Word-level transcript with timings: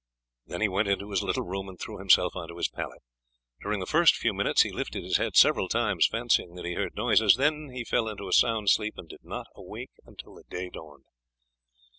Then 0.47 0.61
he 0.61 0.67
went 0.67 0.87
into 0.87 1.11
his 1.11 1.21
little 1.21 1.43
room 1.43 1.69
and 1.69 1.79
threw 1.79 1.99
himself 1.99 2.35
onto 2.35 2.57
his 2.57 2.67
pallet. 2.71 3.03
During 3.61 3.79
the 3.79 3.85
first 3.85 4.15
few 4.15 4.33
minutes 4.33 4.63
he 4.63 4.71
lifted 4.71 5.03
his 5.03 5.17
head 5.17 5.35
several 5.35 5.67
times 5.67 6.07
fancying 6.07 6.55
that 6.55 6.65
he 6.65 6.73
heard 6.73 6.95
noises; 6.95 7.35
then 7.35 7.69
he 7.71 7.83
fell 7.83 8.07
into 8.07 8.27
a 8.27 8.33
sound 8.33 8.71
sleep 8.71 8.95
and 8.97 9.07
did 9.07 9.23
not 9.23 9.45
awake 9.55 9.91
until 10.03 10.33
the 10.33 10.43
day 10.49 10.71
dawned. 10.71 11.03